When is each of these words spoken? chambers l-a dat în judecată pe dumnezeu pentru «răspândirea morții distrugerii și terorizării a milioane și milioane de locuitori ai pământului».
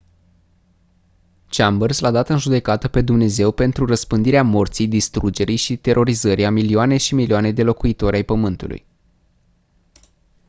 chambers 1.47 1.99
l-a 1.99 2.11
dat 2.11 2.29
în 2.29 2.37
judecată 2.37 2.87
pe 2.87 3.01
dumnezeu 3.01 3.51
pentru 3.51 3.85
«răspândirea 3.85 4.43
morții 4.43 4.87
distrugerii 4.87 5.55
și 5.55 5.77
terorizării 5.77 6.45
a 6.45 6.49
milioane 6.49 6.97
și 6.97 7.13
milioane 7.15 7.51
de 7.51 7.63
locuitori 7.63 8.15
ai 8.15 8.23
pământului». 8.23 8.85